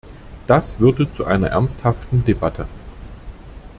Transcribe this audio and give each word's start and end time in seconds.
Das 0.47 0.79
würde 0.79 1.11
zu 1.11 1.25
einer 1.25 1.49
ernsthaften 1.49 2.25
Debatte. 2.25 2.67